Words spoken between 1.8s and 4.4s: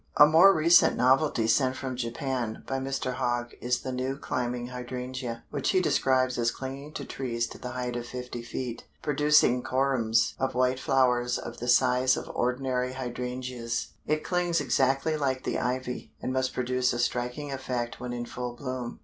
Japan by Mr. Hogg, is the "New